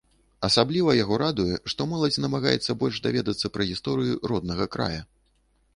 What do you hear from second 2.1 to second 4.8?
намагаецца больш даведацца пра гісторыю роднага